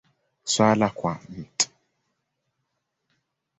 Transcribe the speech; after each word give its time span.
Sala 0.53 0.89
kwa 0.89 1.13
Mt. 1.29 1.69